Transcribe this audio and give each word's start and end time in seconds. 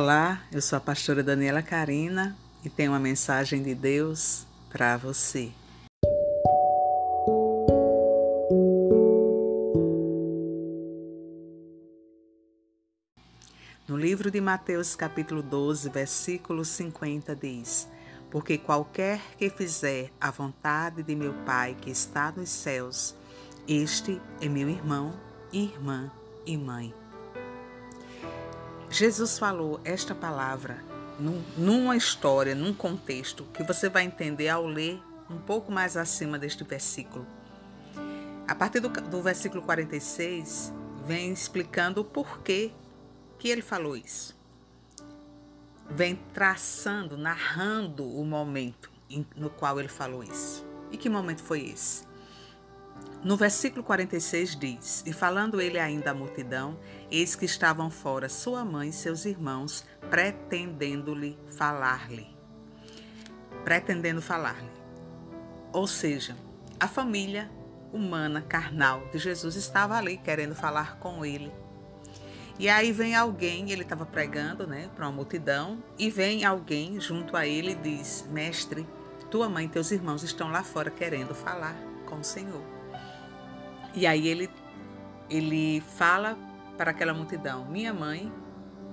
Olá, 0.00 0.40
eu 0.52 0.62
sou 0.62 0.76
a 0.76 0.80
pastora 0.80 1.24
Daniela 1.24 1.60
Carina 1.60 2.38
e 2.64 2.70
tenho 2.70 2.92
uma 2.92 3.00
mensagem 3.00 3.60
de 3.64 3.74
Deus 3.74 4.46
para 4.70 4.96
você. 4.96 5.50
No 13.88 13.96
livro 13.96 14.30
de 14.30 14.40
Mateus, 14.40 14.94
capítulo 14.94 15.42
12, 15.42 15.90
versículo 15.90 16.64
50, 16.64 17.34
diz: 17.34 17.88
Porque 18.30 18.56
qualquer 18.56 19.20
que 19.36 19.50
fizer 19.50 20.12
a 20.20 20.30
vontade 20.30 21.02
de 21.02 21.16
meu 21.16 21.34
Pai 21.44 21.74
que 21.74 21.90
está 21.90 22.30
nos 22.30 22.50
céus, 22.50 23.16
este 23.66 24.22
é 24.40 24.48
meu 24.48 24.68
irmão, 24.68 25.12
irmã 25.52 26.08
e 26.46 26.56
mãe. 26.56 26.94
Jesus 28.90 29.38
falou 29.38 29.80
esta 29.84 30.14
palavra 30.14 30.82
num, 31.20 31.42
numa 31.56 31.96
história, 31.96 32.54
num 32.54 32.72
contexto 32.72 33.44
que 33.52 33.62
você 33.62 33.88
vai 33.88 34.04
entender 34.04 34.48
ao 34.48 34.66
ler 34.66 35.02
um 35.30 35.36
pouco 35.36 35.70
mais 35.70 35.96
acima 35.96 36.38
deste 36.38 36.64
versículo. 36.64 37.26
A 38.46 38.54
partir 38.54 38.80
do, 38.80 38.88
do 38.88 39.20
versículo 39.20 39.60
46, 39.62 40.72
vem 41.04 41.30
explicando 41.32 42.00
o 42.00 42.04
porquê 42.04 42.72
que 43.38 43.50
ele 43.50 43.60
falou 43.60 43.94
isso. 43.94 44.34
Vem 45.90 46.16
traçando, 46.32 47.18
narrando 47.18 48.08
o 48.08 48.24
momento 48.24 48.90
no 49.36 49.50
qual 49.50 49.78
ele 49.78 49.88
falou 49.88 50.22
isso. 50.22 50.64
E 50.90 50.96
que 50.96 51.10
momento 51.10 51.42
foi 51.42 51.60
esse? 51.60 52.07
No 53.22 53.36
versículo 53.36 53.82
46 53.82 54.56
diz: 54.56 55.02
E 55.04 55.12
falando 55.12 55.60
ele 55.60 55.78
ainda 55.78 56.12
à 56.12 56.14
multidão, 56.14 56.78
eis 57.10 57.34
que 57.34 57.44
estavam 57.44 57.90
fora 57.90 58.28
sua 58.28 58.64
mãe 58.64 58.90
e 58.90 58.92
seus 58.92 59.24
irmãos, 59.24 59.84
pretendendo-lhe 60.08 61.36
falar-lhe. 61.48 62.28
Pretendendo 63.64 64.22
falar-lhe. 64.22 64.70
Ou 65.72 65.86
seja, 65.86 66.36
a 66.78 66.86
família 66.86 67.50
humana, 67.92 68.40
carnal 68.40 69.08
de 69.10 69.18
Jesus 69.18 69.56
estava 69.56 69.96
ali 69.96 70.16
querendo 70.16 70.54
falar 70.54 70.98
com 70.98 71.24
ele. 71.24 71.50
E 72.56 72.68
aí 72.68 72.92
vem 72.92 73.14
alguém, 73.14 73.70
ele 73.70 73.82
estava 73.82 74.06
pregando 74.06 74.66
né, 74.66 74.90
para 74.94 75.06
uma 75.06 75.12
multidão, 75.12 75.82
e 75.98 76.08
vem 76.08 76.44
alguém 76.44 77.00
junto 77.00 77.36
a 77.36 77.46
ele 77.46 77.72
e 77.72 77.74
diz: 77.74 78.24
Mestre, 78.30 78.86
tua 79.28 79.48
mãe 79.48 79.66
e 79.66 79.68
teus 79.68 79.90
irmãos 79.90 80.22
estão 80.22 80.50
lá 80.50 80.62
fora 80.62 80.90
querendo 80.90 81.34
falar 81.34 81.76
com 82.06 82.20
o 82.20 82.24
Senhor. 82.24 82.77
E 83.98 84.06
aí 84.06 84.28
ele, 84.28 84.48
ele 85.28 85.80
fala 85.96 86.38
para 86.76 86.92
aquela 86.92 87.12
multidão: 87.12 87.64
Minha 87.64 87.92
mãe, 87.92 88.32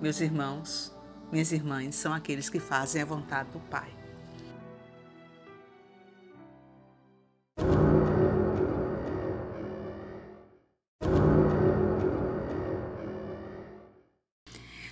meus 0.00 0.20
irmãos, 0.20 0.96
minhas 1.32 1.50
irmãs 1.50 1.96
são 1.96 2.14
aqueles 2.14 2.48
que 2.48 2.60
fazem 2.60 3.02
a 3.02 3.04
vontade 3.04 3.50
do 3.50 3.58
Pai. 3.58 3.92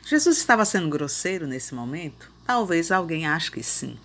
Jesus 0.05 0.38
estava 0.38 0.64
sendo 0.64 0.88
grosseiro 0.88 1.47
nesse 1.47 1.72
momento? 1.72 2.33
Talvez 2.44 2.91
alguém 2.91 3.28
ache 3.28 3.53
que 3.53 3.62
sim. 3.62 3.97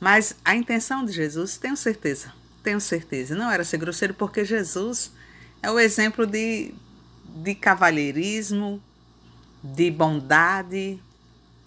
Mas 0.00 0.34
a 0.42 0.56
intenção 0.56 1.04
de 1.04 1.12
Jesus, 1.12 1.58
tenho 1.58 1.76
certeza, 1.76 2.32
tenho 2.64 2.80
certeza. 2.80 3.36
Não 3.36 3.50
era 3.50 3.62
ser 3.62 3.76
grosseiro, 3.76 4.14
porque 4.14 4.44
Jesus 4.44 5.12
é 5.62 5.70
o 5.70 5.78
exemplo 5.78 6.26
de, 6.26 6.74
de 7.36 7.54
cavalheirismo, 7.54 8.82
de 9.62 9.90
bondade, 9.90 10.98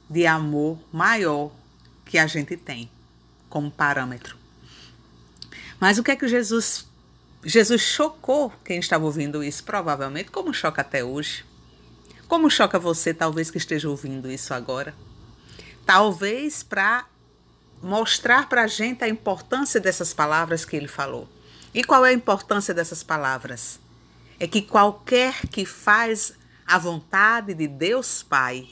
de 0.10 0.26
amor 0.26 0.80
maior 0.92 1.52
que 2.04 2.18
a 2.18 2.26
gente 2.28 2.58
tem 2.58 2.90
como 3.50 3.70
parâmetro. 3.70 4.36
Mas 5.80 5.98
o 5.98 6.04
que 6.04 6.12
é 6.12 6.16
que 6.16 6.28
Jesus 6.28 6.88
Jesus 7.44 7.82
chocou 7.82 8.52
quem 8.66 8.80
estava 8.80 9.06
ouvindo 9.06 9.44
isso, 9.44 9.64
provavelmente, 9.64 10.32
como 10.32 10.54
choca 10.54 10.82
até 10.82 11.04
hoje. 11.04 11.46
Como 12.28 12.50
choca 12.50 12.78
você, 12.78 13.14
talvez, 13.14 13.50
que 13.50 13.58
esteja 13.58 13.88
ouvindo 13.88 14.30
isso 14.30 14.54
agora? 14.54 14.94
Talvez 15.86 16.62
para 16.64 17.06
mostrar 17.82 18.50
para 18.50 18.64
a 18.64 18.68
gente 18.68 19.04
a 19.04 19.10
importância 19.10 19.80
dessas 19.80 20.14
palavras 20.14 20.66
que 20.66 20.76
ele 20.76 20.88
falou. 20.88 21.28
E 21.74 21.84
qual 21.84 22.06
é 22.06 22.10
a 22.10 22.14
importância 22.14 22.74
dessas 22.74 23.04
palavras? 23.04 23.80
É 24.40 24.48
que 24.48 24.62
qualquer 24.62 25.48
que 25.48 25.66
faz 25.66 26.34
a 26.66 26.78
vontade 26.78 27.54
de 27.54 27.68
Deus 27.68 28.24
Pai 28.24 28.68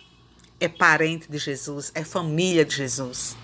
é 0.59 0.67
parente 0.67 1.29
de 1.29 1.37
Jesus, 1.37 1.91
é 1.93 2.03
família 2.03 2.65
de 2.65 2.75
Jesus. 2.75 3.35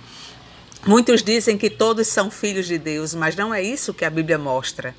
Muitos 0.86 1.22
dizem 1.22 1.58
que 1.58 1.70
todos 1.70 2.08
são 2.08 2.32
filhos 2.32 2.66
de 2.66 2.78
Deus, 2.78 3.14
mas 3.14 3.36
não 3.36 3.54
é 3.54 3.62
isso 3.62 3.94
que 3.94 4.04
a 4.04 4.10
Bíblia 4.10 4.38
mostra. 4.38 4.96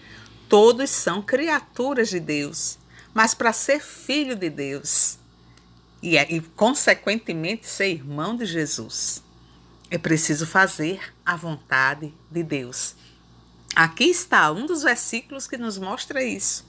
Todos 0.49 0.91
são 0.91 1.21
criaturas 1.21 2.09
de 2.09 2.21
Deus, 2.21 2.79
mas 3.13 3.35
para 3.35 3.53
ser 3.53 3.81
filho 3.81 4.37
de 4.37 4.49
Deus 4.49 5.19
e, 6.03 6.17
e, 6.17 6.41
consequentemente, 6.41 7.67
ser 7.67 7.89
irmão 7.89 8.37
de 8.37 8.45
Jesus, 8.45 9.23
é 9.93 9.99
preciso 9.99 10.47
fazer 10.47 11.13
a 11.23 11.37
vontade 11.37 12.15
de 12.31 12.43
Deus. 12.43 12.95
Aqui 13.77 14.05
está 14.05 14.51
um 14.51 14.65
dos 14.65 14.83
versículos 14.83 15.47
que 15.47 15.59
nos 15.59 15.77
mostra 15.77 16.25
isso. 16.25 16.65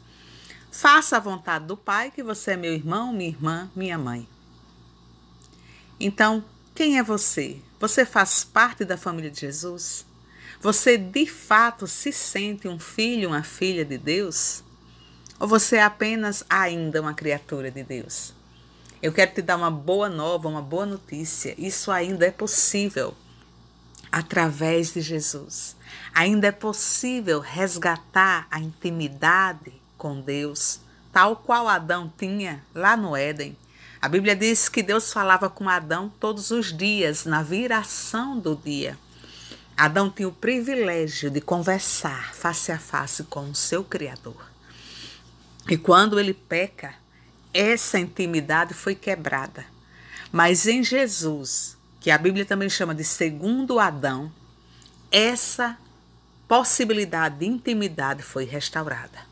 Faça 0.69 1.15
a 1.15 1.21
vontade 1.21 1.65
do 1.65 1.77
Pai, 1.77 2.11
que 2.11 2.21
você 2.21 2.51
é 2.51 2.57
meu 2.57 2.73
irmão, 2.73 3.13
minha 3.13 3.29
irmã, 3.29 3.71
minha 3.73 3.97
mãe. 3.97 4.27
Então, 5.97 6.43
quem 6.75 6.97
é 6.97 7.03
você? 7.03 7.61
Você 7.79 8.05
faz 8.05 8.43
parte 8.43 8.83
da 8.83 8.97
família 8.97 9.31
de 9.31 9.39
Jesus? 9.39 10.05
Você 10.59 10.97
de 10.97 11.25
fato 11.25 11.87
se 11.87 12.11
sente 12.11 12.67
um 12.67 12.77
filho, 12.77 13.29
uma 13.29 13.41
filha 13.41 13.85
de 13.85 13.97
Deus? 13.97 14.61
Ou 15.39 15.47
você 15.47 15.77
é 15.77 15.83
apenas 15.83 16.43
ainda 16.49 16.99
uma 16.99 17.13
criatura 17.13 17.71
de 17.71 17.85
Deus? 17.85 18.33
Eu 19.03 19.11
quero 19.11 19.33
te 19.33 19.41
dar 19.41 19.57
uma 19.57 19.69
boa 19.69 20.07
nova, 20.07 20.47
uma 20.47 20.61
boa 20.61 20.85
notícia. 20.85 21.53
Isso 21.57 21.91
ainda 21.91 22.25
é 22.25 22.31
possível 22.31 23.13
através 24.09 24.93
de 24.93 25.01
Jesus. 25.01 25.75
Ainda 26.15 26.47
é 26.47 26.53
possível 26.53 27.41
resgatar 27.41 28.47
a 28.49 28.61
intimidade 28.61 29.73
com 29.97 30.21
Deus, 30.21 30.79
tal 31.11 31.35
qual 31.35 31.67
Adão 31.67 32.13
tinha 32.17 32.63
lá 32.73 32.95
no 32.95 33.13
Éden. 33.13 33.57
A 34.01 34.07
Bíblia 34.07 34.37
diz 34.37 34.69
que 34.69 34.81
Deus 34.81 35.11
falava 35.11 35.49
com 35.49 35.67
Adão 35.67 36.07
todos 36.17 36.49
os 36.49 36.71
dias, 36.71 37.25
na 37.25 37.43
viração 37.43 38.39
do 38.39 38.55
dia. 38.55 38.97
Adão 39.75 40.09
tinha 40.09 40.29
o 40.29 40.31
privilégio 40.31 41.29
de 41.29 41.41
conversar 41.41 42.33
face 42.33 42.71
a 42.71 42.79
face 42.79 43.25
com 43.25 43.49
o 43.49 43.55
seu 43.55 43.83
Criador. 43.83 44.49
E 45.67 45.75
quando 45.75 46.17
ele 46.17 46.33
peca, 46.33 47.02
essa 47.53 47.99
intimidade 47.99 48.73
foi 48.73 48.95
quebrada. 48.95 49.65
Mas 50.31 50.65
em 50.67 50.83
Jesus, 50.83 51.77
que 51.99 52.09
a 52.09 52.17
Bíblia 52.17 52.45
também 52.45 52.69
chama 52.69 52.95
de 52.95 53.03
segundo 53.03 53.79
Adão, 53.79 54.31
essa 55.11 55.77
possibilidade 56.47 57.39
de 57.39 57.45
intimidade 57.45 58.23
foi 58.23 58.45
restaurada. 58.45 59.31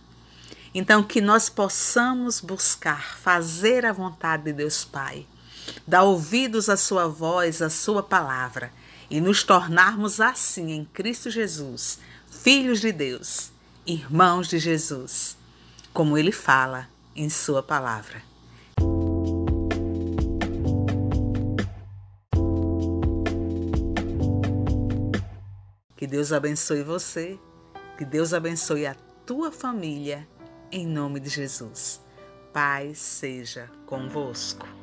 Então, 0.74 1.04
que 1.04 1.20
nós 1.20 1.50
possamos 1.50 2.40
buscar 2.40 3.18
fazer 3.18 3.86
a 3.86 3.92
vontade 3.92 4.44
de 4.44 4.53
Deus 4.53 4.86
Pai, 4.86 5.26
dar 5.86 6.03
ouvidos 6.03 6.70
à 6.70 6.78
Sua 6.78 7.08
voz, 7.08 7.62
à 7.62 7.70
Sua 7.70 8.02
palavra, 8.02 8.72
e 9.09 9.20
nos 9.20 9.44
tornarmos 9.44 10.22
assim 10.22 10.72
em 10.72 10.85
Cristo 10.85 11.29
Jesus, 11.29 12.00
filhos 12.29 12.79
de 12.79 12.94
Deus, 12.94 13.52
irmãos 13.85 14.47
de 14.47 14.59
Jesus, 14.59 15.35
como 15.91 16.18
Ele 16.18 16.32
fala 16.32 16.88
em 17.16 17.29
Sua 17.29 17.61
palavra. 17.61 18.22
Que 25.96 26.08
Deus 26.08 26.34
abençoe 26.34 26.81
você, 26.81 27.40
que 27.97 28.03
Deus 28.03 28.34
abençoe 28.34 28.87
a 28.87 28.96
tua 29.25 29.52
família, 29.52 30.28
em 30.72 30.87
nome 30.87 31.19
de 31.19 31.29
Jesus. 31.29 32.02
Paz 32.52 32.97
seja 32.97 33.69
convosco. 33.85 34.81